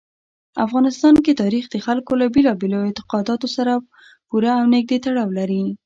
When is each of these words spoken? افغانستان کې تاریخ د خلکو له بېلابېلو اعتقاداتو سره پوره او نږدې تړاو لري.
افغانستان 0.65 1.15
کې 1.25 1.39
تاریخ 1.41 1.65
د 1.69 1.75
خلکو 1.85 2.11
له 2.21 2.25
بېلابېلو 2.33 2.77
اعتقاداتو 2.87 3.47
سره 3.55 3.71
پوره 4.29 4.51
او 4.59 4.65
نږدې 4.73 4.97
تړاو 5.05 5.29
لري. 5.39 5.63